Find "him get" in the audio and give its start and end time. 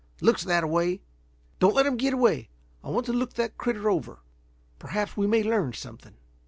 1.85-2.11